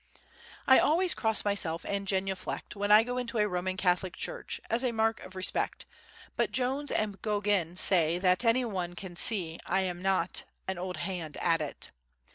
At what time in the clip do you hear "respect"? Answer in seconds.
5.35-5.85